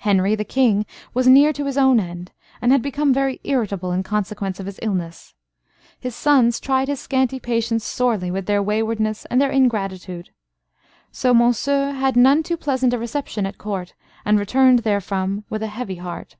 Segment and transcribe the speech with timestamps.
[0.00, 0.84] Henry, the King,
[1.14, 4.80] was near to his own end, and had become very irritable in consequence of his
[4.82, 5.32] illness.
[6.00, 10.30] His sons tried his scanty patience sorely with their waywardness and their ingratitude.
[11.12, 13.94] So Monceux had none too pleasant a reception at Court,
[14.24, 16.34] and returned therefrom with a heavy heart.